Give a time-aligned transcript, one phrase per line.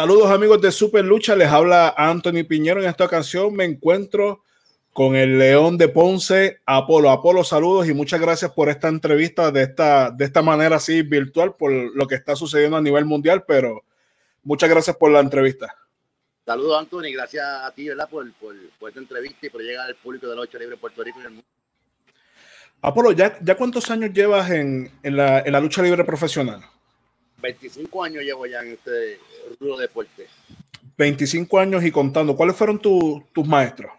[0.00, 2.80] Saludos amigos de Super Lucha, les habla Anthony Piñero.
[2.80, 4.42] En esta ocasión me encuentro
[4.94, 7.10] con el León de Ponce, Apolo.
[7.10, 11.54] Apolo, saludos y muchas gracias por esta entrevista de esta, de esta manera así virtual
[11.54, 13.84] por lo que está sucediendo a nivel mundial, pero
[14.42, 15.76] muchas gracias por la entrevista.
[16.46, 18.08] Saludos Anthony, gracias a ti ¿verdad?
[18.08, 20.80] Por, por, por esta entrevista y por llegar al público de la lucha libre de
[20.80, 21.46] Puerto Rico y el mundo.
[22.80, 26.62] Apolo, ¿ya, ¿ya cuántos años llevas en, en, la, en la lucha libre profesional?
[27.40, 29.18] 25 años llevo ya en este
[29.58, 30.26] rudo deporte.
[30.96, 32.36] 25 años y contando.
[32.36, 33.92] ¿Cuáles fueron tu, tus maestros?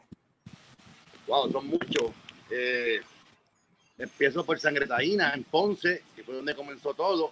[1.27, 2.11] Wow, son muchos.
[2.49, 2.99] Eh,
[3.97, 7.31] empiezo por Sangre Taína en Ponce, que fue donde comenzó todo.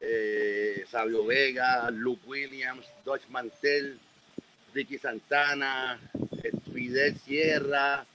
[0.00, 3.98] Eh, Sabio Vega, Luke Williams, Dodge Mantel,
[4.72, 5.98] Ricky Santana,
[6.72, 8.06] Fidel Sierra,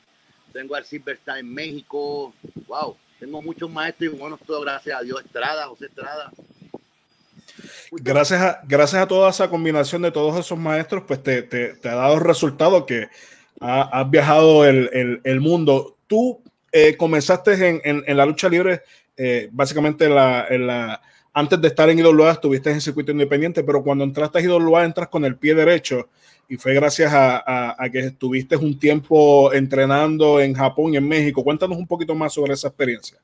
[0.54, 2.34] tengo al Silverstar en México.
[2.68, 5.24] Wow, tengo muchos maestros y buenos todos, gracias a Dios.
[5.26, 6.32] Estrada, José Estrada.
[8.02, 11.90] Gracias a, gracias a toda esa combinación de todos esos maestros, pues te, te, te
[11.90, 13.08] ha dado el resultado que
[13.60, 15.98] ha, has viajado el, el, el, mundo.
[16.08, 16.42] Tú
[16.72, 18.82] eh, comenzaste en, en, en, la lucha libre,
[19.16, 21.02] eh, básicamente la, la,
[21.34, 25.10] antes de estar en IWA estuviste en circuito independiente, pero cuando entraste a IWA entras
[25.10, 26.10] con el pie derecho
[26.50, 31.08] y fue gracias a, a, a, que estuviste un tiempo entrenando en Japón y en
[31.08, 31.44] México.
[31.44, 33.18] Cuéntanos un poquito más sobre esa experiencia.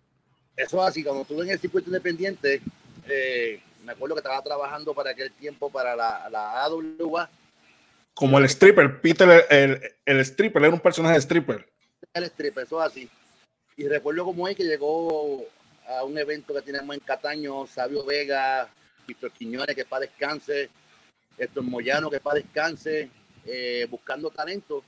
[0.55, 2.61] Eso es así, cuando estuve en el circuito independiente,
[3.07, 3.59] eh,
[3.89, 7.27] me acuerdo que estaba trabajando para aquel tiempo para la, la AWA.
[8.13, 11.67] Como el stripper, Peter, el, el, stripper, era un personaje de stripper.
[12.13, 13.09] El stripper, eso es así.
[13.77, 15.43] Y recuerdo como es que llegó
[15.87, 18.69] a un evento que tenemos en Cataño, Sabio Vega,
[19.07, 20.69] Víctor Quiñones, que para descanse,
[21.35, 23.09] Héctor Moyano, que para descanse,
[23.43, 24.83] eh, buscando talento.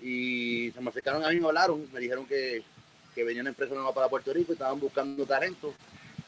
[0.00, 2.62] Y se me acercaron a mí, me hablaron, me dijeron que,
[3.16, 5.74] que venía una empresa nueva para Puerto Rico y estaban buscando talento,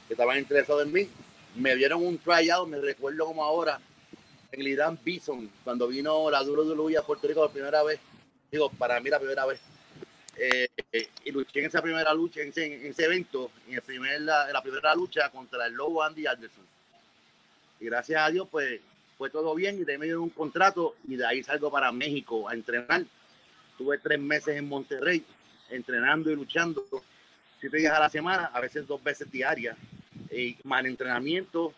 [0.09, 1.09] que estaban interesados en mí
[1.56, 3.81] me dieron un tryout, me recuerdo como ahora,
[4.53, 8.00] en el Irán Bison, cuando vino la Duro de a Puerto Rico por primera vez.
[8.50, 9.60] Digo, para mí la primera vez.
[10.36, 10.69] Eh,
[11.25, 14.62] y luché en esa primera lucha, en ese, en ese evento, en, la, en, la,
[14.62, 16.64] primera lucha contra el Lobo Andy Anderson.
[17.80, 18.80] Y gracias a Dios, pues
[19.19, 21.91] fue todo bien y de ahí me dieron un contrato y de ahí salgo para
[21.91, 23.04] México a entrenar.
[23.76, 25.25] Tuve tres meses en Monterrey
[25.70, 26.84] entrenando y luchando
[27.60, 29.76] siete días a la semana, a veces dos veces diarias
[30.31, 31.72] y mal entrenamiento.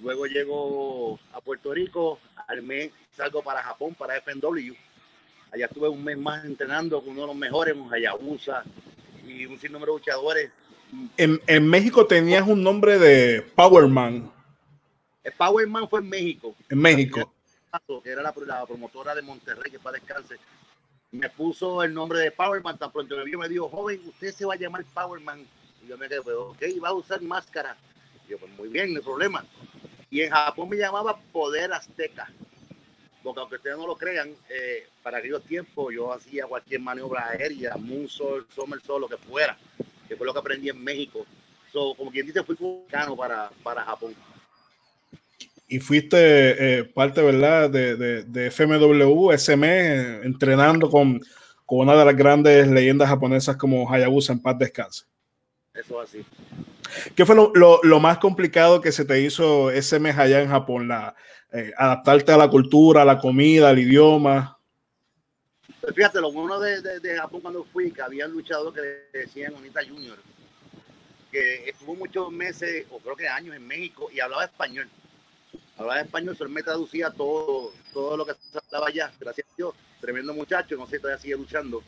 [0.00, 4.74] Luego llego a Puerto Rico, al mes salgo para Japón, para FNW.
[5.52, 8.62] Allá estuve un mes más entrenando con uno de los mejores, Hayabusa
[9.26, 10.50] y un sinnúmero de luchadores.
[11.16, 14.30] En, en México tenías un nombre de Powerman.
[15.24, 16.54] El Powerman fue en México.
[16.68, 17.32] En México.
[18.02, 20.36] Que era la, la promotora de Monterrey, que para descanse.
[21.10, 22.78] Me puso el nombre de Powerman.
[22.78, 25.44] Tan pronto me vio, me dijo, joven, usted se va a llamar Powerman
[25.88, 27.76] yo me quedé, pues, ok, va a usar máscara.
[28.28, 29.44] Yo, pues muy bien, no hay problema.
[30.10, 32.30] Y en Japón me llamaba Poder Azteca.
[33.22, 37.76] Porque aunque ustedes no lo crean, eh, para aquellos tiempos yo hacía cualquier maniobra aérea,
[37.76, 39.56] moonsault, somersault, lo que fuera,
[40.06, 41.26] que fue lo que aprendí en México.
[41.72, 44.14] So, como quien dice, fui cubano para, para Japón.
[45.66, 51.20] Y fuiste eh, parte, ¿verdad?, de, de, de FMW, SM, entrenando con,
[51.66, 55.04] con una de las grandes leyendas japonesas como Hayabusa en paz descanse.
[55.78, 56.24] Eso así.
[57.14, 60.48] ¿Qué fue lo, lo, lo, más complicado que se te hizo ese mes allá en
[60.48, 60.88] Japón?
[60.88, 61.14] La,
[61.52, 64.58] eh, adaptarte a la cultura, a la comida, al idioma.
[65.80, 69.20] Pues fíjate, lo bueno de, de, de, Japón cuando fui, que había luchador que le
[69.20, 70.18] decían Unita Junior,
[71.30, 74.88] que estuvo muchos meses, o creo que años en México, y hablaba español.
[75.76, 79.74] Hablaba español, solo me traducía todo, todo lo que se hablaba allá, gracias a Dios.
[80.00, 81.82] Tremendo muchacho, no sé, todavía sigue luchando.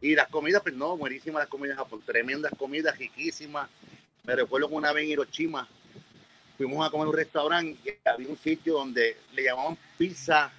[0.00, 3.68] Y las comidas, pues no, buenísimas las comidas Japón, tremendas comidas, riquísimas.
[4.24, 5.66] Me recuerdo que una vez en Hiroshima
[6.56, 10.52] fuimos a comer un restaurante y había un sitio donde le llamaban pizza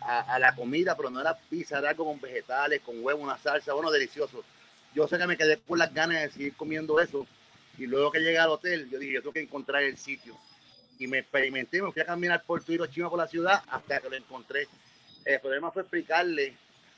[0.00, 3.38] a, a, la comida, pero no era pizza, era algo con vegetales, con huevo, una
[3.38, 4.44] salsa, bueno, delicioso.
[4.94, 7.26] Yo sé que me quedé con las ganas de seguir comiendo eso.
[7.78, 10.36] Y luego que llegué al hotel, yo dije, yo tengo que encontrar el sitio.
[10.98, 14.16] Y me experimenté, me fui a caminar por Hiroshima, por la ciudad, hasta que lo
[14.16, 14.68] encontré.
[15.24, 16.54] El problema fue explicarle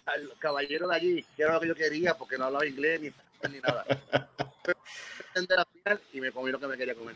[0.06, 3.10] al caballero de allí, que era lo que yo quería, porque no hablaba inglés ni,
[3.50, 3.84] ni nada.
[6.12, 7.14] y me comí lo que me quería comer.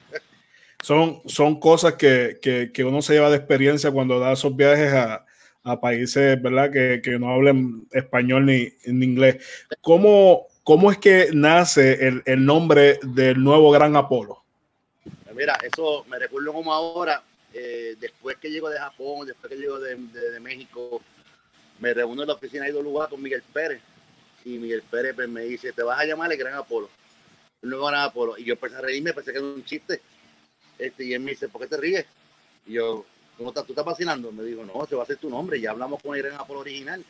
[0.83, 4.93] Son, son cosas que, que, que, uno se lleva de experiencia cuando da esos viajes
[4.93, 5.25] a,
[5.65, 6.71] a países ¿verdad?
[6.71, 9.45] Que, que, no hablen español ni, ni inglés.
[9.81, 14.45] ¿Cómo, ¿Cómo es que nace el, el, nombre del nuevo Gran Apolo?
[15.35, 19.79] Mira, eso me recuerdo como ahora, eh, después que llego de Japón, después que llego
[19.79, 21.01] de, de, de México,
[21.79, 23.81] me reúno en la oficina de lugar con Miguel Pérez
[24.45, 26.89] y Miguel Pérez pues, me dice, te vas a llamar el Gran Apolo,
[27.63, 28.39] el nuevo Gran Apolo.
[28.39, 30.01] Y yo empecé a reírme, pensé que era un chiste.
[30.79, 32.07] Este, y él me dice, ¿por qué te ríes?
[32.67, 33.05] Y yo,
[33.37, 34.33] ¿Tú, estás, ¿Tú estás vacilando?
[34.33, 35.61] Me dijo, no, se va a hacer tu nombre.
[35.61, 37.05] Ya hablamos con Irene Apolo original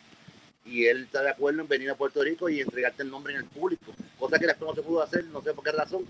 [0.65, 3.41] y él está de acuerdo en venir a Puerto Rico y entregarte el nombre en
[3.41, 6.07] el público, cosa que después no se pudo hacer, no sé por qué razón,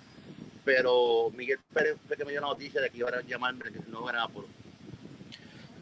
[0.64, 3.78] pero Miguel Pérez fue que me dio la noticia de que iba a llamarme, que
[3.88, 4.46] no era por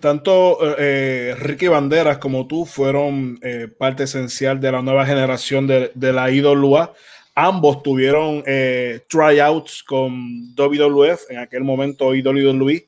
[0.06, 6.12] tanto eh, Ricky Banderas como tú fueron eh, parte esencial de la nueva generación de,
[6.12, 6.94] la IWA.
[7.34, 12.86] Ambos tuvieron eh, tryouts con WWF, en aquel momento IWE.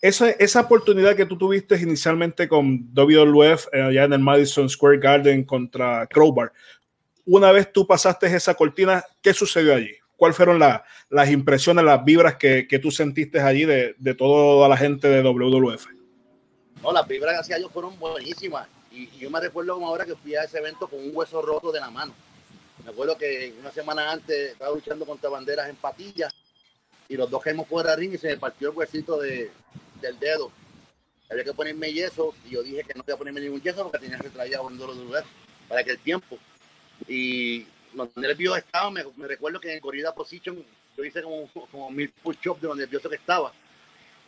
[0.00, 4.98] Esa, esa oportunidad que tú tuviste inicialmente con WWF eh, allá en el Madison Square
[4.98, 6.52] Garden contra Crowbar,
[7.26, 9.96] una vez tú pasaste esa cortina, ¿qué sucedió allí?
[10.16, 14.76] ¿Cuáles fueron las impresiones, las vibras que, que tú sentiste allí de, de, toda la
[14.76, 15.99] gente de WWF?
[16.82, 18.66] No, las vibras, gracias a Dios, fueron buenísimas.
[18.90, 21.70] Y, yo me recuerdo como ahora que fui a ese evento con un hueso roto
[21.70, 22.14] de la mano.
[22.84, 26.34] Me acuerdo que una semana antes estaba luchando contra banderas en patillas
[27.08, 29.50] y los dos caímos fuera del ring y se me partió el huesito de,
[30.00, 30.50] del dedo.
[31.30, 33.98] Había que ponerme yeso y yo dije que no iba a ponerme ningún yeso porque
[33.98, 35.24] tenía que traer un dolor de lugar
[35.68, 36.38] para aquel tiempo.
[37.06, 40.64] Y los nervios estaban, me, recuerdo que en Corrida Position
[40.96, 43.52] yo hice como, como mil push-ups de lo nervioso que estaba.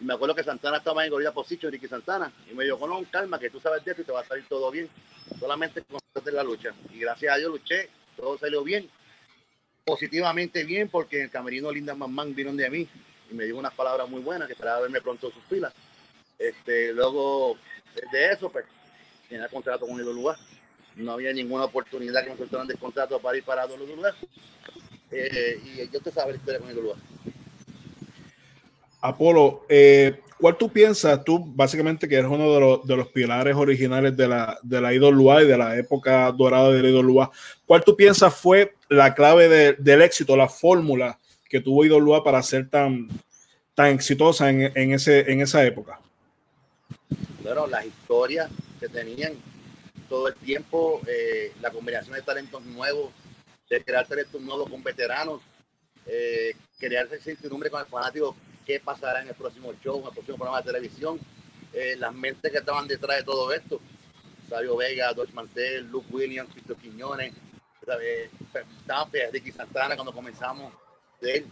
[0.03, 3.05] Y me acuerdo que Santana estaba en Gorilla Position, Ricky Santana, y me dijo, no,
[3.09, 4.89] calma, que tú sabes de esto y te va a salir todo bien.
[5.39, 6.75] Solamente concéntrate la lucha.
[6.93, 8.91] Y gracias a Dios luché, todo salió bien.
[9.85, 12.89] Positivamente bien, porque en el camerino Linda Mamán vino de mí
[13.31, 15.73] y me dijo unas palabras muy buenas, que esperaba verme pronto en sus filas.
[16.37, 17.57] Este, luego
[18.11, 18.65] de eso, pues,
[19.29, 20.37] tenía contrato con el lugar.
[20.97, 24.17] No había ninguna oportunidad que me soltaran de contrato para ir para el lugar.
[25.13, 26.99] Eh, y yo te sabía la historia con el lugar.
[29.03, 33.57] Apolo, eh, ¿cuál tú piensas, tú básicamente que eres uno de los, de los pilares
[33.57, 37.31] originales de la, de la y de la época dorada de la IWA,
[37.67, 41.19] ¿cuál tú piensas fue la clave de, del éxito, la fórmula
[41.49, 43.09] que tuvo IWA para ser tan,
[43.75, 46.01] tan exitosa en, en, ese, en esa época?
[47.43, 48.49] Bueno, las historias
[48.79, 49.33] que tenían
[50.09, 53.11] todo el tiempo, eh, la combinación de talentos nuevos,
[53.69, 55.41] de crear talentos nuevos con veteranos,
[56.07, 60.37] eh, crearse ese con el fanático qué pasará en el próximo show, en el próximo
[60.37, 61.19] programa de televisión,
[61.73, 63.81] eh, las mentes que estaban detrás de todo esto.
[64.49, 67.33] Sabio Vega, Dodge Mantel, Luke Williams, Cristo Quiñones,
[67.81, 70.73] estaban Ricky Santana cuando comenzamos
[71.23, 71.47] él,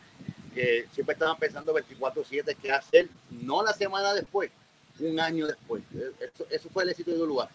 [0.54, 4.50] que siempre estaban pensando 24-7 qué hacer, no la semana después,
[4.98, 5.82] un año después.
[6.20, 7.48] Eso, eso fue el éxito de lugar.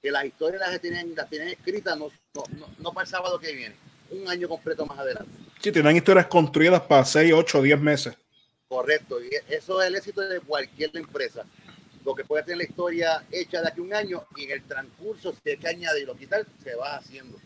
[0.00, 1.14] Que las historias las tienen,
[1.50, 2.10] escritas no,
[2.78, 3.74] no para el sábado que viene,
[4.10, 5.30] un año completo más adelante.
[5.60, 8.16] Sí, tienen historias construidas para 6, 8, 10 meses.
[8.68, 11.44] Correcto, y eso es el éxito de cualquier empresa.
[12.04, 14.62] Lo que puede tener la historia hecha de aquí a un año y en el
[14.64, 17.38] transcurso, si hay que añadir o quitar, se va haciendo.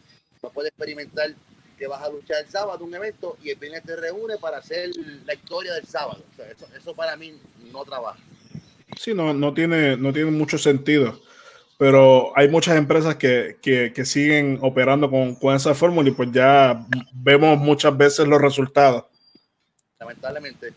[0.42, 1.34] No puede experimentar
[1.78, 4.90] que vas a luchar el sábado un evento y el viernes te reúne para hacer
[5.24, 6.22] la historia del sábado.
[6.30, 7.38] O sea, eso, eso, para mí
[7.72, 8.18] no trabaja.
[8.98, 11.20] Sí, no, no, tiene, no tiene mucho sentido.
[11.78, 16.30] Pero hay muchas empresas que, que, que siguen operando con, con esa fórmula y pues
[16.32, 19.04] ya vemos muchas veces los resultados.
[19.98, 20.74] Lamentablemente.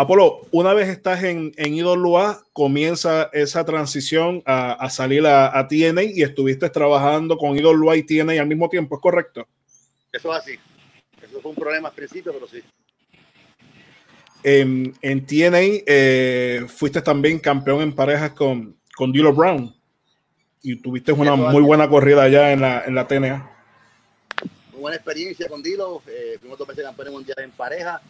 [0.00, 5.66] Apolo, una vez estás en, en IWA, comienza esa transición a, a salir a, a,
[5.66, 9.48] TNA y estuviste trabajando con IWA y TNA al mismo tiempo, ¿es correcto?
[10.12, 10.52] Eso es así.
[11.20, 12.62] Eso fue un problema al principio, pero sí.
[14.44, 19.74] En, en TNA eh, fuiste también campeón en parejas con, con Dilo Brown
[20.62, 21.66] y tuviste una Eso muy así.
[21.66, 23.50] buena corrida allá en la, en la TNA.
[24.70, 26.04] Muy buena experiencia con Dilo.
[26.06, 28.00] Eh, fuimos dos veces campeones mundiales en pareja.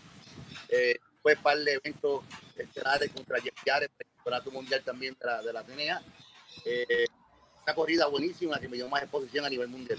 [0.68, 2.23] Eh, fue par de eventos
[2.56, 6.02] estelares contra Jarrett, el campeonato mundial también de la, de la TNA.
[6.64, 7.06] Eh,
[7.64, 9.99] una corrida buenísima que me dio más exposición a nivel mundial.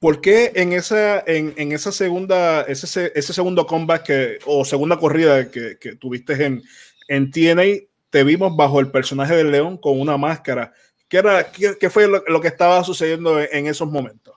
[0.00, 4.96] ¿Por qué en esa, en, en esa segunda, ese, ese segundo comeback que, o segunda
[4.96, 6.62] corrida que, que tuviste en,
[7.08, 10.72] en TNA, te vimos bajo el personaje del león con una máscara?
[11.08, 14.36] ¿Qué, era, qué, qué fue lo, lo, que estaba sucediendo en, en esos momentos?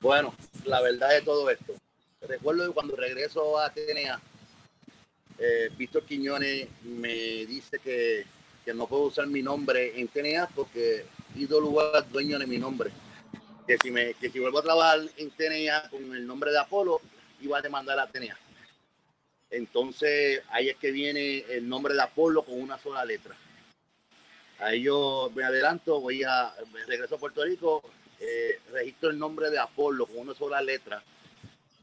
[0.00, 1.74] Bueno, la verdad de todo esto,
[2.28, 4.20] recuerdo cuando regreso a TNA,
[5.38, 8.24] eh, Víctor Quiñones me dice que,
[8.64, 11.04] que, no puedo usar mi nombre en TNA porque
[11.36, 12.90] ídolo es dueño de mi nombre.
[13.66, 17.00] Que si, me, que si vuelvo a trabajar en TNA con el nombre de Apolo,
[17.40, 18.36] iba a demandar a TNA.
[19.50, 23.36] Entonces ahí es que viene el nombre de Apolo con una sola letra.
[24.58, 26.54] Ahí yo me adelanto, voy a,
[26.86, 27.82] regreso a Puerto Rico,
[28.20, 31.02] eh, registro el nombre de Apolo con una sola letra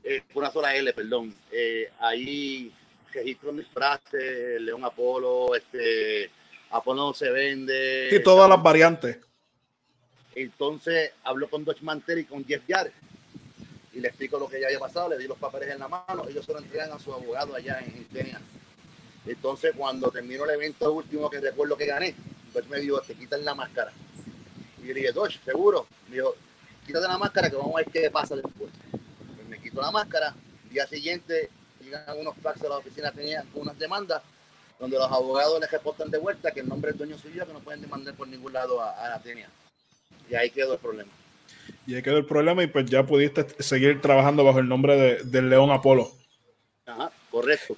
[0.03, 1.33] eh, una sola L, perdón.
[1.51, 2.71] Eh, ahí
[3.11, 6.29] registro mis frases, León Apolo, este,
[6.71, 8.09] Apolo no se vende.
[8.11, 9.17] Y todas las variantes.
[10.35, 12.93] Entonces hablo con Dutch Mantel y con Jeff Jarrett
[13.93, 16.27] y le explico lo que ya había pasado, le di los papeles en la mano,
[16.29, 18.39] ellos se lo entregan a su abogado allá en, en Kenia.
[19.25, 22.15] Entonces, cuando terminó el evento último que recuerdo que gané,
[22.53, 23.91] pues me dijo, te quitan la máscara.
[24.81, 25.87] Y yo le dije, Dosh, seguro.
[26.07, 26.35] Me dijo,
[26.85, 28.71] quítate la máscara que vamos a ver qué pasa después.
[29.79, 30.33] La máscara.
[30.65, 31.49] El día siguiente
[31.81, 34.21] llegan unos fax a la oficina, tenían unas demandas
[34.79, 37.53] donde los abogados les reportan de vuelta que el nombre del dueño soy yo, que
[37.53, 39.49] no pueden demandar por ningún lado a, a Atenia.
[40.29, 41.11] Y ahí quedó el problema.
[41.85, 45.23] Y ahí quedó el problema y pues ya pudiste seguir trabajando bajo el nombre de,
[45.23, 46.11] del León Apolo.
[46.85, 47.75] Ajá, correcto.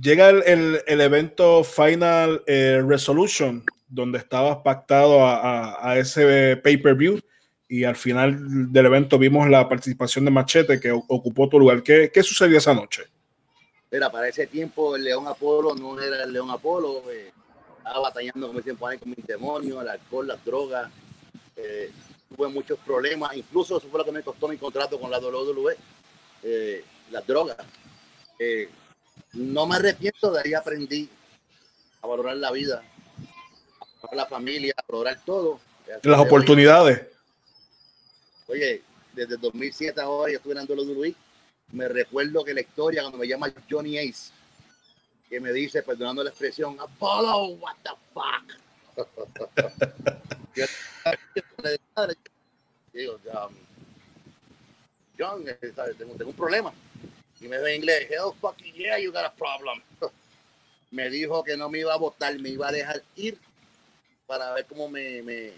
[0.00, 6.56] Llega el, el, el evento Final eh, Resolution, donde estabas pactado a, a, a ese
[6.56, 7.20] pay-per-view
[7.74, 11.82] y al final del evento vimos la participación de Machete que ocupó tu lugar.
[11.82, 13.02] ¿Qué, qué sucedió esa noche?
[13.90, 17.32] Mira, para ese tiempo el León Apolo no era el León Apolo, eh,
[17.78, 20.88] estaba batallando como dicen, con mis demonios, el alcohol, las drogas,
[21.56, 21.90] eh,
[22.28, 25.76] tuve muchos problemas, incluso eso fue lo que me costó mi contrato con la WWE,
[26.44, 27.56] eh, las drogas.
[28.38, 28.68] Eh,
[29.32, 31.08] no me arrepiento, de ahí aprendí
[32.00, 32.84] a valorar la vida,
[33.80, 35.58] a valorar la familia, a valorar todo.
[36.04, 37.13] Las oportunidades.
[38.46, 38.82] Oye,
[39.12, 41.14] desde 2007 ahora yo estuve en WWE,
[41.72, 44.32] me recuerdo que la historia cuando me llama Johnny Ace,
[45.28, 48.44] que me dice, perdonando la expresión, Apollo, what the fuck.
[53.32, 53.54] um,
[55.18, 56.72] John, tengo, tengo, un problema.
[57.40, 59.82] Y me dijo en inglés, hell fucking yeah, you got a problem.
[60.90, 63.38] me dijo que no me iba a votar, me iba a dejar ir
[64.26, 65.52] para ver cómo me, me,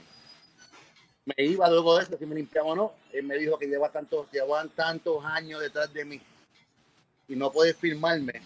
[1.27, 2.93] me iba luego de eso, si me limpiaba o no.
[3.13, 6.21] Él me dijo que lleva tantos, llevaban tantos años detrás de mí
[7.29, 8.41] y no puede firmarme.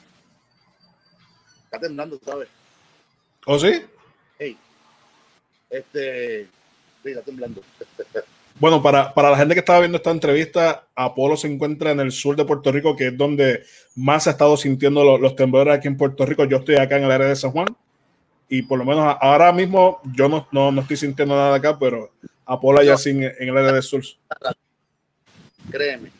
[1.65, 2.49] Está temblando, ¿sabes?
[3.47, 3.83] ¿Oh, sí?
[4.39, 4.57] Hey,
[5.69, 6.49] este,
[7.03, 7.63] sí, está temblando.
[8.59, 12.13] Bueno, para, para, la gente que estaba viendo esta entrevista, Apolo se encuentra en el
[12.13, 13.63] sur de Puerto Rico, que es donde
[13.97, 16.45] más se ha estado sintiendo los, los, temblores aquí en Puerto Rico.
[16.45, 17.69] Yo estoy acá en el área de San Juan
[18.51, 22.11] y por lo menos ahora mismo yo no, no, no estoy sintiendo nada acá, pero
[22.51, 24.03] Apolo ya sin, en el área del sur.
[25.71, 26.11] Créeme.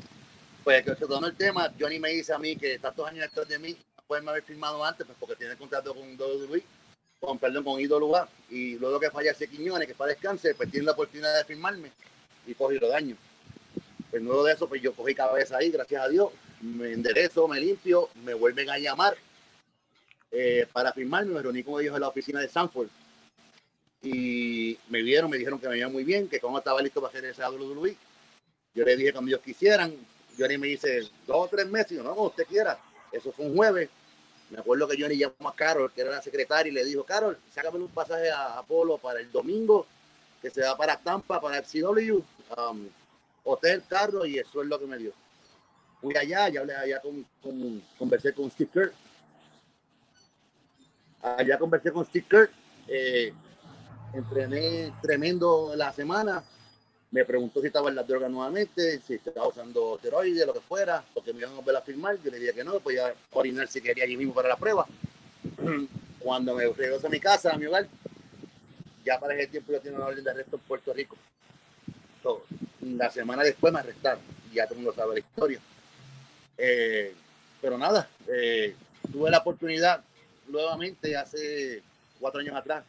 [0.63, 3.73] Pues tomó el tema, Johnny me dice a mí que tantos años detrás de mí,
[3.73, 6.63] no pueden haber firmado antes, pues porque tiene contrato con WWE,
[7.19, 10.93] con, perdón, con IWA, y luego que fallece Quiñones, que para descanse, pues tiene la
[10.93, 11.91] oportunidad de firmarme
[12.47, 13.19] y cogí los daños.
[14.09, 17.59] Pues luego de eso, pues yo cogí cabeza ahí, gracias a Dios, me enderezo, me
[17.59, 19.17] limpio, me vuelven a llamar
[20.31, 22.89] eh, para firmarme, me reuní con ellos en la oficina de Sanford
[24.03, 27.11] y me vieron, me dijeron que me iba muy bien, que como estaba listo para
[27.11, 27.97] hacer ese WWE.
[28.75, 29.95] Yo le dije cuando ellos quisieran,
[30.39, 32.79] Johnny me dice dos o tres meses, y yo, no, como usted quiera.
[33.13, 33.91] Eso fue un jueves.
[34.51, 37.39] Me acuerdo que Johnny llamó a Carol, que era la secretaria, y le dijo, Carol,
[37.55, 39.87] sácame un pasaje a Apolo para el domingo,
[40.41, 42.23] que se va para Tampa, para el CW,
[42.57, 42.89] um,
[43.45, 45.13] hotel, carro, y eso es lo que me dio.
[46.01, 48.95] Fui allá, ya hablé allá con, con, conversé con Steve Kirk.
[51.23, 52.51] Allá conversé con Steve Kirk.
[52.89, 53.33] Eh,
[54.13, 56.43] entrené tremendo la semana.
[57.11, 61.05] Me preguntó si estaba en la droga nuevamente, si estaba usando esteroides, lo que fuera,
[61.13, 62.19] porque me iban a volver a firmar.
[62.23, 64.87] Yo le dije que no, pues ya orinar si quería allí mismo para la prueba.
[66.21, 67.89] Cuando me regreso a mi casa, a mi hogar,
[69.05, 71.17] ya para ese tiempo yo tenía una orden de arresto en Puerto Rico.
[72.83, 75.59] La semana después me arrestaron, ya todo el mundo sabe la historia.
[76.59, 77.15] Eh,
[77.61, 78.77] pero nada, eh,
[79.11, 80.05] tuve la oportunidad
[80.49, 81.83] nuevamente hace
[82.21, 82.85] cuatro años atrás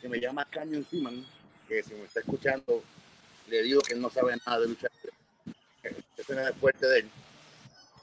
[0.00, 1.26] que me llama Canyon Simon,
[1.68, 2.82] que si me está escuchando,
[3.48, 4.88] le digo que él no sabe nada de lucha
[6.16, 7.10] Ese no es fuerte de él.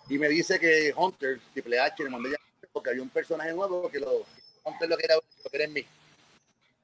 [0.10, 2.38] Y me dice que Hunter, Triple H, le mandé ya
[2.72, 4.26] porque había un personaje nuevo que lo,
[4.64, 5.86] Hunter lo quería, lo quería en mí.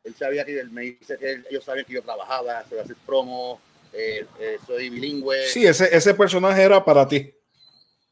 [0.04, 2.96] Él sabía que él me dice que él, ellos sabían que yo trabajaba, se hacer
[3.06, 3.62] promo,
[3.94, 5.48] eh, eh, soy bilingüe.
[5.48, 7.34] Sí, ese, ese personaje era para ti.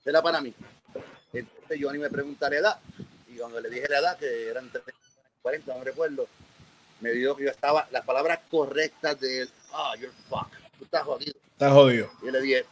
[0.06, 0.54] Era para mí.
[1.34, 2.80] Entonces yo ni me pregunté la edad.
[3.28, 4.92] Y cuando le dije la edad, que eran 30,
[5.42, 6.28] 40, no recuerdo,
[7.02, 10.86] me dijo que yo estaba, las palabras correctas de él, ah, oh, you're fuck, tú
[10.86, 11.34] estás jodido.
[11.54, 12.10] Estás jodido.
[12.22, 12.66] Y yo le dije,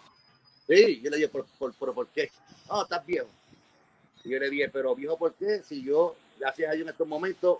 [0.68, 2.32] sí, yo le dije, ¿por, por, por, por qué?
[2.70, 3.28] Ah, oh, estás viejo.
[4.24, 5.62] Y yo le dije, pero viejo, ¿por qué?
[5.68, 7.58] Si yo, gracias a Dios en estos momentos,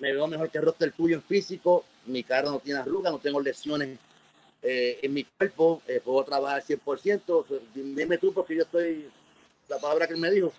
[0.00, 3.12] me veo mejor que el rostro del tuyo en físico, mi cara no tiene arrugas,
[3.12, 3.98] no tengo lesiones
[4.62, 9.08] eh, en mi cuerpo, eh, puedo trabajar 100%, dime tú porque yo estoy,
[9.68, 10.52] la palabra que él me dijo,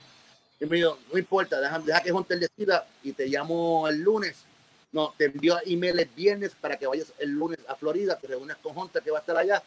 [0.59, 4.45] y me dijo, no importa, deja, deja que Hunter decida y te llamo el lunes
[4.91, 8.58] no, te envió email el viernes para que vayas el lunes a Florida, te reúnes
[8.58, 9.62] con Hunter que va a estar allá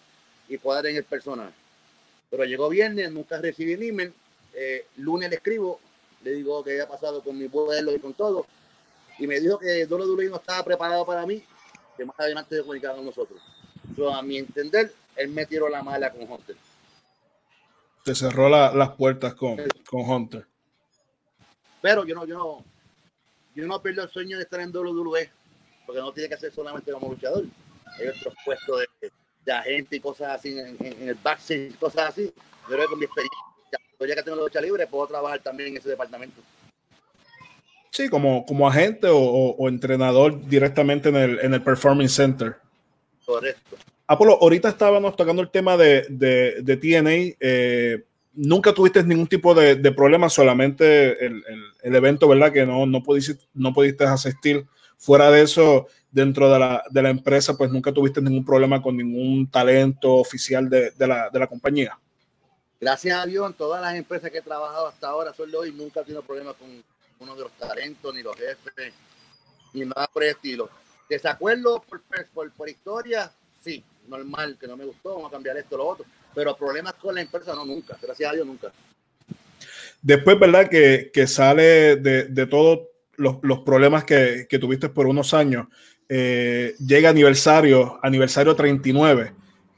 [0.48, 1.52] y cuadrar en el personal.
[2.30, 4.12] Pero llegó viernes, nunca recibí el email.
[4.54, 5.78] Eh, lunes le escribo,
[6.24, 8.46] le digo que había pasado con mi vuelo y con todo.
[9.18, 11.42] Y me dijo que WWE no estaba preparado para mí,
[11.96, 13.40] que más adelante se comunicaban con nosotros.
[13.94, 16.56] So, a mi entender, él me tiró la mala con Hunter.
[18.04, 20.46] Te cerró la, las puertas con, con Hunter.
[21.80, 22.64] Pero yo no, yo no,
[23.54, 25.30] yo no pierdo el sueño de estar en WWE,
[25.86, 27.44] porque no tiene que ser solamente como luchador.
[27.98, 29.10] Hay otros puestos de,
[29.44, 30.76] de agente y cosas así en,
[31.08, 32.32] el backstage, cosas así.
[32.62, 33.38] Yo creo que con mi experiencia,
[34.00, 36.40] ya que tengo la lucha libre, puedo trabajar también en ese departamento.
[37.90, 42.56] Sí, como, como agente o, entrenador directamente en el, en el Performing Center.
[43.24, 43.76] Correcto.
[44.06, 47.36] Apolo, ahorita estábamos tocando el tema de, de, de TNA.
[47.38, 51.44] Eh, nunca tuviste ningún tipo de, de problema, solamente el,
[51.82, 52.52] el, evento, ¿verdad?
[52.52, 54.66] Que no, no, pudiste, no pudiste asistir.
[54.96, 58.96] Fuera de eso, dentro de la, de la empresa, pues nunca tuviste ningún problema con
[58.96, 61.98] ningún talento oficial de, de la, de la compañía.
[62.80, 66.00] Gracias a Dios, en todas las empresas que he trabajado hasta ahora, solo hoy nunca
[66.00, 66.68] he tenido problemas con,
[67.20, 68.92] uno de los talentos, ni los jefes,
[69.72, 70.68] ni nada por el estilo.
[71.08, 72.02] ¿Desacuerdo por,
[72.34, 73.30] por, por historia?
[73.60, 76.04] Sí, normal, que no me gustó, vamos a cambiar esto, lo otro.
[76.34, 77.96] Pero problemas con la empresa, no, nunca.
[78.00, 78.72] Gracias a Dios, nunca.
[80.00, 80.68] Después, ¿verdad?
[80.68, 82.80] Que, que sale de, de todos
[83.16, 85.66] los, los, problemas que, que, tuviste por unos años,
[86.08, 89.32] eh, llega aniversario, aniversario 39,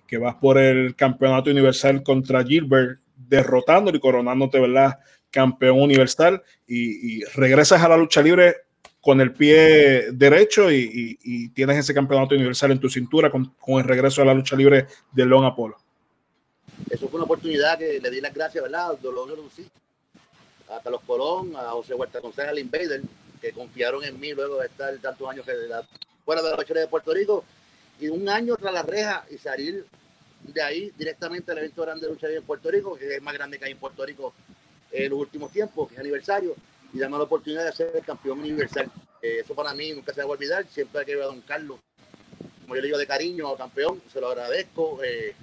[0.06, 4.98] que vas por el campeonato universal contra Gilbert, derrotándolo y coronándote, ¿verdad?
[5.34, 8.54] campeón universal y, regresas a la lucha libre
[9.00, 14.22] con el pie derecho y, tienes ese campeonato universal en tu cintura con, el regreso
[14.22, 15.76] a la lucha libre de Lon Apolo.
[16.90, 18.92] Eso fue una oportunidad que le di las gracias, ¿verdad?
[20.68, 23.02] A Carlos Colón, a José Huerta González, al Invader,
[23.40, 25.44] que confiaron en mí luego de estar tantos años
[26.24, 27.44] fuera de la lucha de Puerto Rico
[28.00, 29.86] y un año tras la reja y salir
[30.42, 33.58] de ahí directamente al evento grande de lucha en Puerto Rico, que es más grande
[33.58, 34.34] que hay en Puerto Rico
[34.90, 36.54] en los últimos tiempos, que es aniversario,
[36.92, 38.90] y damos la oportunidad de ser el campeón universal.
[39.22, 41.78] Eh, eso para mí nunca se va a olvidar, siempre que ver a don Carlos,
[42.62, 45.02] como yo le digo de cariño, campeón, se lo agradezco.
[45.02, 45.34] Eh,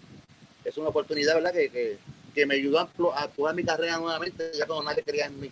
[0.63, 1.97] es una oportunidad, ¿verdad?, que,
[2.33, 2.89] que, me ayudó a
[3.24, 5.51] actuar mi carrera nuevamente, ya cuando nadie quería en mí.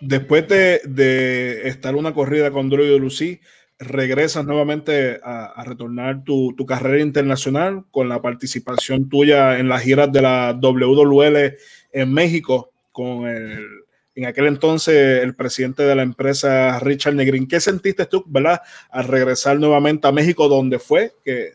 [0.00, 3.40] Después de, de estar una corrida con y Lucy,
[3.78, 10.22] regresas nuevamente a, retornar tu, carrera internacional con la participación tuya en las giras de
[10.22, 11.56] la WWL
[11.92, 13.66] en México con el,
[14.14, 17.48] en aquel entonces el presidente de la empresa Richard Negrin.
[17.48, 21.54] ¿Qué sentiste tú, verdad, al regresar nuevamente a México, donde fue que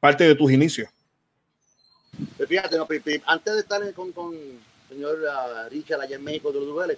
[0.00, 0.88] parte de tus inicios?
[2.36, 2.76] Pues fíjate,
[3.26, 4.58] antes de estar con, con el
[4.88, 6.96] señor uh, Richard allá en México, WWL,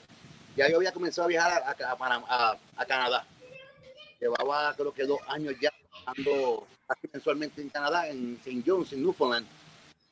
[0.56, 3.26] ya yo había comenzado a viajar a, a Canadá
[4.20, 6.66] Llevaba creo que dos años ya trabajando
[7.12, 8.62] mensualmente en Canadá, en St.
[8.66, 9.46] John's, en Newfoundland,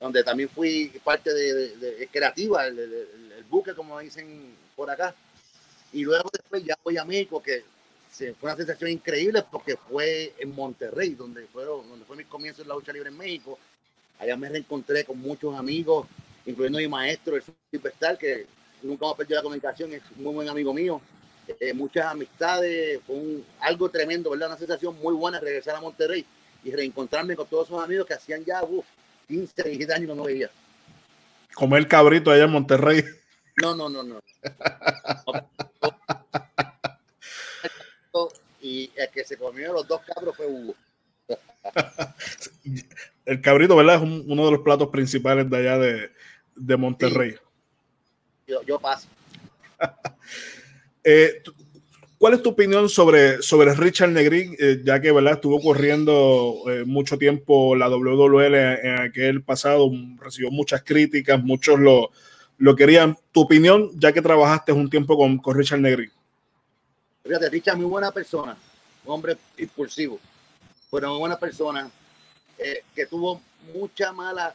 [0.00, 5.14] donde también fui parte de, creativa, el, buque, como dicen por acá.
[5.92, 7.64] Y luego después ya voy a México, que
[8.10, 12.68] fue una sensación increíble porque fue en Monterrey, donde, fueron, donde fue mi comienzo en
[12.68, 13.58] la lucha libre en México.
[14.18, 16.06] Allá me reencontré con muchos amigos,
[16.44, 18.46] incluyendo mi maestro, el Superstar, que
[18.82, 21.00] nunca me perdido la comunicación, es un muy buen amigo mío.
[21.60, 24.48] Eh, muchas amistades, fue un, algo tremendo, ¿verdad?
[24.48, 26.26] Una sensación muy buena regresar a Monterrey
[26.64, 28.84] y reencontrarme con todos esos amigos que hacían ya uf,
[29.28, 30.50] 15, 17 años no veía.
[31.54, 33.04] Comer cabrito allá en Monterrey.
[33.62, 34.20] No, no, no, no.
[38.60, 40.74] y el que se comió los dos cabros fue Hugo.
[43.26, 43.96] el cabrito, ¿verdad?
[43.96, 46.10] Es uno de los platos principales de allá de,
[46.56, 47.36] de Monterrey.
[48.46, 49.08] Yo, yo paso.
[51.04, 51.42] Eh,
[52.18, 55.34] ¿Cuál es tu opinión sobre, sobre Richard Negrín, eh, ya que ¿verdad?
[55.34, 59.88] estuvo corriendo eh, mucho tiempo la WWL en, aquel pasado,
[60.20, 62.10] recibió muchas críticas, muchos lo,
[62.58, 63.16] lo querían.
[63.30, 66.10] Tu opinión, ya que trabajaste un tiempo con, con Richard Negrín.
[67.28, 68.56] Fíjate, Richard muy buena persona,
[69.04, 70.18] hombre impulsivo,
[70.90, 71.90] pero muy buena persona,
[72.56, 73.40] que tuvo
[73.74, 74.54] mucha mala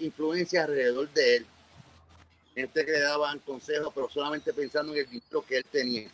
[0.00, 1.46] influencia alrededor de él
[2.56, 6.08] gente que le daban consejos, pero solamente pensando en el dinero que él tenía.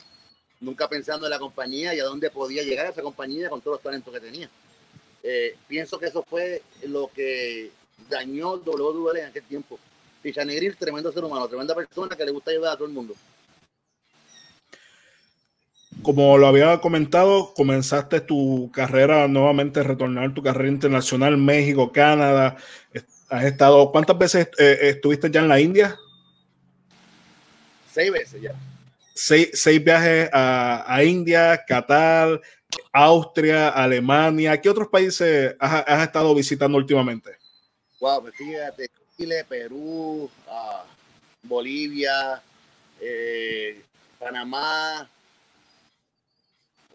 [0.60, 3.82] Nunca pensando en la compañía y a dónde podía llegar esa compañía con todos los
[3.82, 4.50] talentos que tenía.
[5.22, 7.70] Eh, pienso que eso fue lo que
[8.10, 9.78] dañó WWE en aquel tiempo.
[10.20, 13.14] Picha Negril, tremendo ser humano, tremenda persona que le gusta ayudar a todo el mundo.
[16.02, 22.56] Como lo había comentado, comenzaste tu carrera nuevamente, retornar tu carrera internacional, México, Canadá.
[23.28, 25.96] Has estado, ¿cuántas veces eh, estuviste ya en la India?
[27.92, 28.54] seis veces ya.
[29.14, 32.40] Seis, viajes a, India, Qatar,
[32.92, 34.60] Austria, Alemania.
[34.60, 37.36] ¿Qué otros países has, estado visitando últimamente?
[38.00, 40.84] Wow, pues fíjate, Chile, Perú, ah,
[41.42, 42.42] Bolivia,
[43.00, 43.82] eh,
[44.18, 45.08] Panamá,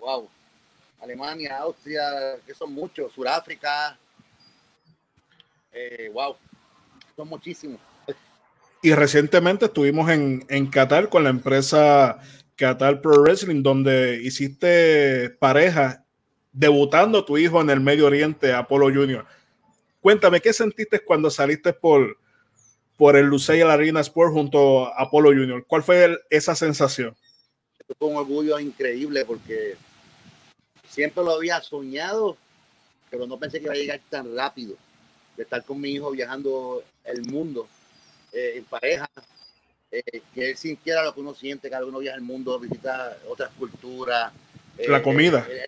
[0.07, 0.29] wow,
[1.01, 3.99] Alemania, Austria, que son muchos, Sudáfrica,
[5.73, 6.35] eh, wow,
[7.15, 7.81] son muchísimos.
[8.81, 12.19] Y recientemente estuvimos en, en Qatar con la empresa
[12.55, 16.05] Qatar Pro Wrestling, donde hiciste pareja
[16.53, 19.25] debutando tu hijo en el Medio Oriente, Apolo Junior.
[19.99, 22.17] Cuéntame, ¿qué sentiste cuando saliste por,
[22.95, 25.65] por el Luceil Arena Sport junto a Apolo Junior?
[25.67, 27.13] ¿Cuál fue esa sensación?
[27.99, 29.75] Fue un orgullo increíble porque
[30.97, 32.35] siempre lo había soñado,
[33.11, 34.75] pero no pensé que iba a llegar tan rápido.
[35.35, 37.67] De estar con mi hijo viajando el mundo
[38.33, 39.07] eh, en pareja,
[39.91, 43.51] eh, que él sintiera lo que uno siente cada uno viaja el mundo, visita otras
[43.59, 44.33] culturas.
[44.87, 45.45] La comida.
[45.47, 45.67] Eh,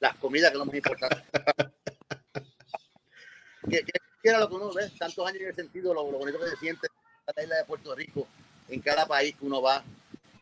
[0.00, 1.22] las comidas, que es lo más importante.
[3.70, 3.82] que,
[4.22, 6.88] era lo que uno ve, tantos años en el sentido, lo, bonito que se siente
[6.88, 8.28] en la isla de Puerto Rico,
[8.68, 9.82] en cada país que uno va.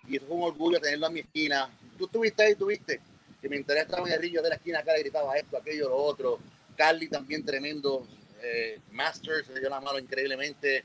[0.08, 1.70] Y eso fue un orgullo tenerlo a mi esquina.
[1.96, 3.00] Tú estuviste ahí, tuviste.
[3.44, 5.90] Que me interesa estaba en el río de la esquina acá, le gritaba esto, aquello,
[5.90, 6.38] lo otro.
[6.74, 8.08] Carly también tremendo.
[8.42, 10.82] Eh, Masters se dio la mano increíblemente.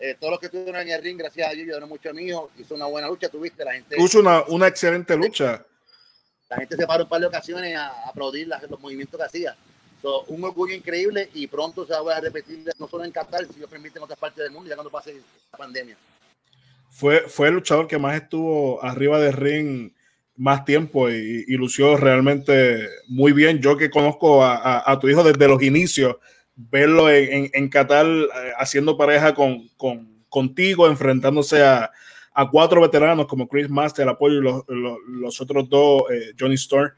[0.00, 2.50] Eh, todos los que estuvieron en el ring, gracias a Dios, yo mucho hijo.
[2.58, 3.94] Hizo una buena lucha, tuviste la gente.
[3.96, 5.64] Hizo una, una excelente lucha
[6.50, 9.56] la gente se paró un par de ocasiones a, aplaudir los movimientos que hacía.
[10.26, 13.70] un orgullo increíble y pronto se va a repetir no solo en Qatar, si Dios
[13.70, 15.14] permite en otras partes del mundo, ya cuando pase
[15.52, 15.96] la pandemia.
[16.90, 19.92] Fue, fue el luchador que más estuvo arriba del ring
[20.40, 23.60] más tiempo y, lució realmente muy bien.
[23.60, 26.16] Yo que conozco a, tu hijo desde los inicios,
[26.56, 31.90] verlo en, en, Qatar eh, haciendo pareja con, con, contigo, enfrentándose a,
[32.32, 34.64] a cuatro veteranos como Chris Master, apoyo y los,
[35.08, 36.90] los, otros dos, eh, Johnny Storm,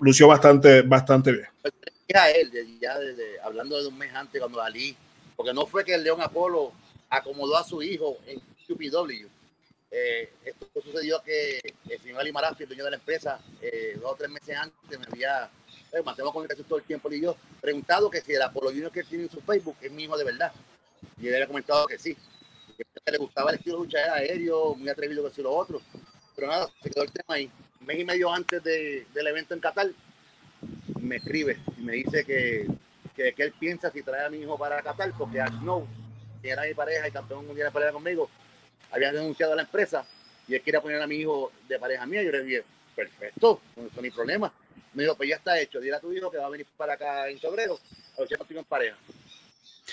[0.00, 1.46] lució bastante, bastante bien.
[2.14, 4.94] A él, ya desde, hablando de un mes antes, cuando Ali,
[5.34, 6.72] porque no fue que el León Apolo
[7.08, 9.41] acomodó a su hijo en QPW.
[9.94, 14.12] Eh, esto sucedió que el señor Ali Marafi, el dueño de la empresa, eh, dos
[14.12, 15.50] o tres meses antes me había,
[15.92, 19.04] eh, mantengo comunicación todo el tiempo y yo, preguntado que si el Apolo Junior que
[19.04, 20.50] tiene en su Facebook es mi hijo de verdad.
[21.20, 22.16] Y él había comentado que sí
[23.06, 25.80] le gustaba el estilo de lucha aéreo, muy atrevido que si lo otro.
[26.34, 27.50] Pero nada, se quedó el tema ahí.
[27.80, 29.90] Un mes y medio antes de, del evento en Qatar,
[31.00, 32.66] me escribe y me dice que,
[33.14, 35.86] que, él piensa si trae a mi hijo para Qatar, porque a Snow,
[36.40, 38.30] que era mi pareja y campeón mundial de pareja conmigo,
[38.92, 40.04] había denunciado a la empresa
[40.46, 42.22] y él quería poner a mi hijo de pareja mía.
[42.22, 44.52] Yo le dije, perfecto, no hay problema.
[44.94, 46.94] Me dijo, pues ya está hecho, dile a tu hijo que va a venir para
[46.94, 47.78] acá en febrero,
[48.16, 48.96] a ver si contigo en pareja.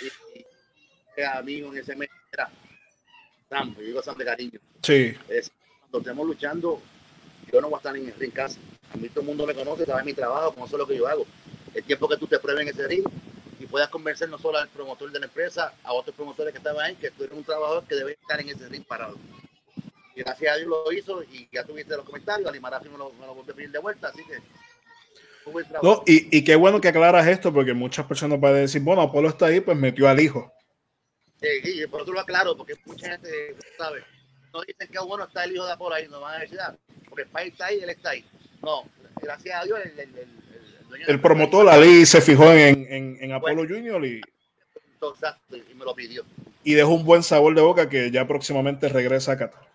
[0.02, 2.50] Y, y a mi hijo en ese mes era
[3.50, 4.60] yo digo San de cariño.
[4.84, 5.16] Sí.
[5.28, 6.82] Es, cuando estemos luchando,
[7.52, 8.60] yo no voy a estar en el ring casa.
[8.94, 11.08] A mí todo el mundo me conoce, sabe mi trabajo, como es lo que yo
[11.08, 11.26] hago.
[11.74, 13.04] El tiempo que tú te pruebes en ese ring
[13.60, 16.86] y puedas convencer no solo al promotor de la empresa, a otros promotores que estaban
[16.86, 19.18] ahí, que tú eres un trabajador que debe estar en ese ring parado.
[20.16, 23.26] Y gracias a Dios lo hizo y ya tuviste los comentarios, Alimarafi me lo, me
[23.26, 24.40] lo volvió a pedir de vuelta, así que
[25.82, 29.02] no, y, y, qué bueno que aclaras esto, porque muchas personas van a decir, bueno,
[29.02, 30.52] Apolo está ahí, pues metió al hijo.
[31.42, 34.04] Sí, por otro lo aclaro, porque mucha gente sabe.
[34.54, 36.76] No dicen que bueno está el hijo de Apolo ahí, no van a decir, ah,
[37.08, 38.26] porque el país está ahí, él está ahí.
[38.62, 38.84] No,
[39.22, 40.39] gracias a Dios, el, el, el,
[41.08, 44.22] el promotor, la ley, se fijó en, en, en Apolo Junior y,
[45.08, 46.24] exacto, y me lo pidió.
[46.64, 49.70] Y dejó un buen sabor de boca que ya próximamente regresa a Qatar.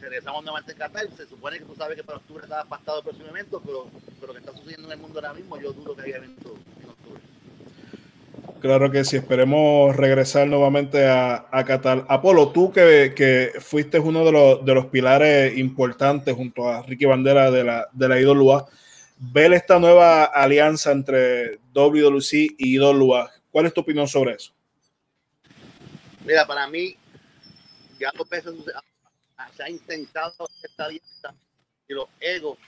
[0.00, 1.06] Regresamos nuevamente a Qatar.
[1.16, 4.28] Se supone que tú sabes que para octubre estaba pactado el próximo evento, pero, pero
[4.28, 6.56] lo que está sucediendo en el mundo ahora mismo, yo dudo que haya evento
[8.60, 12.04] Claro que sí, esperemos regresar nuevamente a, a Qatar.
[12.08, 17.06] Apolo, tú que, que, fuiste uno de los, de los pilares importantes junto a Ricky
[17.06, 18.66] Bandera de la, de la IWA,
[19.20, 23.30] ver esta nueva alianza entre WWC y IWA.
[23.50, 24.52] ¿Cuál es tu opinión sobre eso?
[26.24, 26.96] Mira, para mí,
[27.98, 28.54] ya dos veces
[29.56, 31.34] se ha intentado esta alianza
[31.88, 32.58] y los egos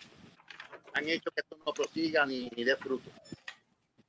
[0.94, 3.10] han hecho que esto no prosiga ni, ni dé fruto.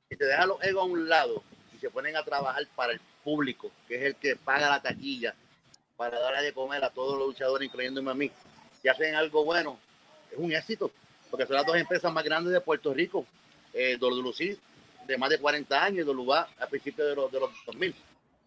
[0.08, 1.42] Si te dejan los egos a un lado
[1.84, 5.34] se ponen a trabajar para el público, que es el que paga la taquilla,
[5.98, 8.30] para darle de comer a todos los luchadores, incluyéndome a mí,
[8.82, 9.78] y hacen algo bueno,
[10.32, 10.90] es un éxito,
[11.34, 13.26] porque son las dos empresas más grandes de Puerto Rico,
[13.72, 14.56] eh, WC
[15.04, 17.92] de más de 40 años y WA a principios de los, de los 2000.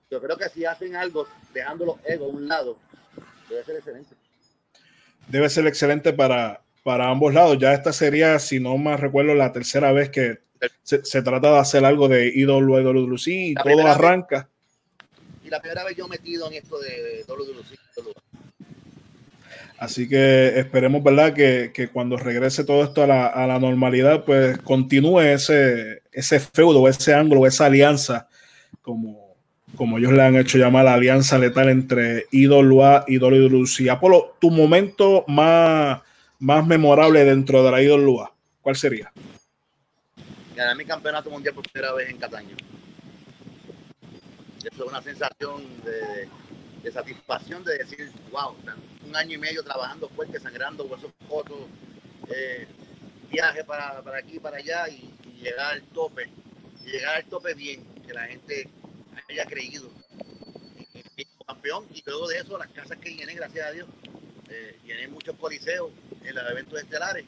[0.10, 2.78] Yo creo que si hacen algo dejando los egos a un lado,
[3.50, 4.16] debe ser excelente.
[5.28, 7.58] Debe ser excelente para, para ambos lados.
[7.60, 10.40] Ya esta sería, si no más recuerdo, la tercera vez que
[10.82, 14.48] se, trata de hacer algo de IWC y todo arranca.
[15.44, 17.26] y la primera vez yo metido en esto de,
[19.78, 21.34] Así que esperemos, ¿verdad?
[21.34, 26.40] Que, que, cuando regrese todo esto a la, a la, normalidad, pues continúe ese, ese
[26.40, 28.28] feudo, ese ángulo, esa alianza,
[28.82, 29.36] como,
[29.76, 33.90] como ellos le han hecho llamar la alianza letal entre IWA y WC.
[33.92, 36.02] Apolo, tu momento más,
[36.40, 39.12] más memorable dentro de la IWA, ¿cuál sería?
[40.58, 42.58] ganar mi campeonato mundial por primera vez en Cataño.
[44.58, 46.28] Esto es una sensación de,
[46.92, 48.56] satisfacción de decir, wow,
[49.06, 51.58] un año y medio trabajando fuerte, sangrando, huesos fotos,
[52.30, 52.68] eh,
[53.30, 56.30] viaje para, para, aquí, para allá y, llegar al tope.
[56.84, 58.70] Y llegar al tope bien, que la gente
[59.30, 59.90] haya creído.
[61.16, 63.88] Y, campeón, y luego de eso, las casas que llené, gracias a Dios,
[64.50, 65.92] eh, muchos coliseos
[66.24, 67.26] en los eventos estelares.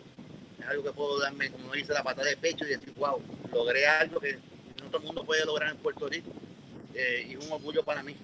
[0.60, 3.88] Es algo que puedo darme, como dice, la patada de pecho y decir, wow, logré
[3.88, 4.34] algo que
[4.82, 6.32] no todo el mundo puede lograr en Puerto Rico.
[6.94, 8.16] Eh, y es un orgullo para mí.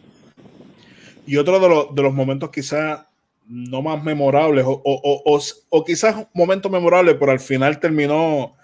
[1.25, 3.05] Y otro de, los, de los momentos quizás
[3.47, 8.55] no más memorables, o, o, o, quizás un momento memorable, pero al final terminó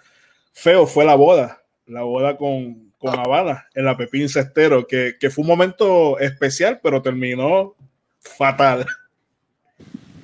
[0.54, 3.24] feo, fue la boda, la boda con, con ah.
[3.24, 7.76] Habana en la Pepín Cestero, que, que, fue un momento especial, pero terminó
[8.20, 8.86] fatal.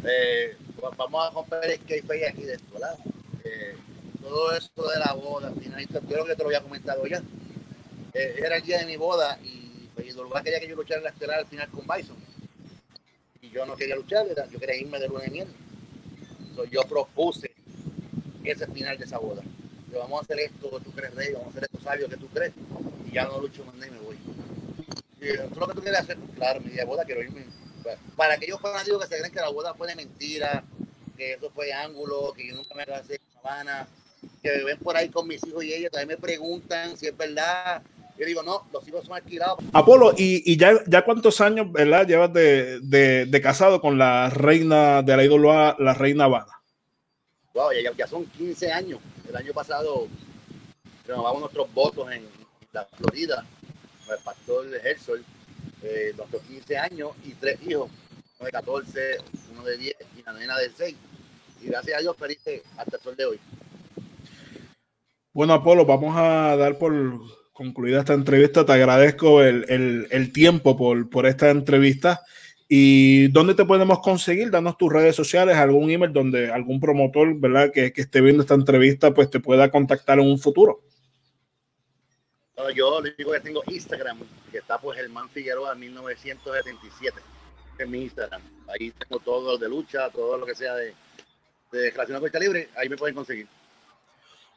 [0.03, 0.55] Eh,
[0.97, 2.97] vamos a romper el que aquí dentro, ¿verdad?
[3.43, 3.75] Eh,
[4.21, 7.21] todo esto de la boda, al final, creo que te lo había comentado ya.
[8.13, 9.66] Eh, era el día de mi boda y,
[10.03, 12.17] pues, quería que yo luchara en la estelar al final con Bison
[13.57, 15.47] yo no quería luchar, yo quería irme de luna de miel.
[16.71, 17.51] yo propuse
[18.43, 19.41] ese final de esa boda.
[19.91, 22.17] Yo, vamos a hacer esto que tú crees rey, vamos a hacer esto sabio que
[22.17, 22.53] tú crees,
[23.09, 24.17] y ya no lucho más y me voy.
[25.19, 27.45] Y eso es lo que tú quieres hacer, claro, mi día de boda quiero irme.
[28.15, 30.63] Para aquellos fanáticos que se creen que la boda fue de mentira,
[31.15, 33.87] que eso fue ángulo, que yo nunca me casé en Sabana,
[34.43, 37.81] que ven por ahí con mis hijos y ellos también me preguntan si es verdad,
[38.17, 39.59] yo digo, no, los hijos son alquilados.
[39.73, 44.29] Apolo, ¿y, y ya, ya cuántos años, verdad, llevas de, de, de, casado con la
[44.29, 46.61] reina de la ídolo la reina Habana?
[47.53, 48.99] Wow, ya, ya, son 15 años.
[49.27, 50.07] El año pasado
[51.05, 52.23] renovamos nuestros votos en
[52.71, 53.45] la Florida,
[54.05, 55.19] con el pastor Herzog,
[55.83, 57.89] eh, nuestros 15 años y tres hijos,
[58.39, 59.17] uno de 14,
[59.51, 60.95] uno de 10 y la nena de 6.
[61.61, 62.39] Y gracias a Dios feliz
[62.77, 63.39] hasta el sol de hoy.
[65.33, 66.93] Bueno, Apolo, vamos a dar por
[67.57, 68.65] concluida esta entrevista.
[68.65, 72.21] Te agradezco el, tiempo por, por, esta entrevista.
[72.69, 74.51] ¿Y dónde te podemos conseguir?
[74.51, 77.71] Danos tus redes sociales, algún email donde algún promotor, ¿verdad?
[77.73, 80.83] Que, que esté viendo esta entrevista, pues te pueda contactar en un futuro.
[82.75, 84.19] Yo le digo que tengo Instagram,
[84.51, 87.19] que está pues Germán Figueroa 1977,
[87.79, 88.41] en mi Instagram.
[88.67, 90.93] Ahí tengo todo de lucha, todo lo que sea de,
[91.71, 93.47] de relación con libre, ahí me pueden conseguir.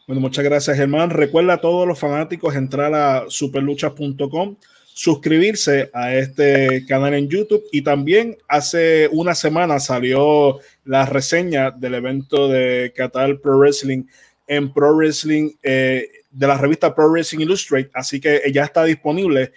[0.06, 1.10] Bueno, muchas gracias, Germán.
[1.10, 4.56] Recuerda a todos los fanáticos entrar a superluchas.com,
[4.92, 11.94] suscribirse a este canal en YouTube y también hace una semana salió la reseña del
[11.94, 14.04] evento de Qatar Pro Wrestling
[14.48, 19.52] en Pro Wrestling eh, de la revista Pro Wrestling Illustrate, así que ya está disponible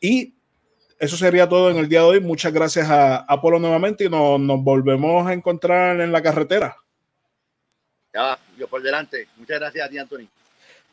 [0.00, 0.34] y
[0.98, 2.20] eso sería todo en el día de hoy.
[2.20, 6.76] Muchas gracias a Apolo nuevamente y nos, nos volvemos a encontrar en la carretera.
[8.14, 9.26] Ya, yo por delante.
[9.36, 10.28] Muchas gracias a ti, Anthony.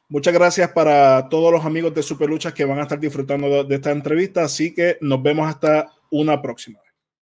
[0.09, 3.91] Muchas gracias para todos los amigos de Superluchas que van a estar disfrutando de esta
[3.91, 4.43] entrevista.
[4.43, 6.79] Así que nos vemos hasta una próxima.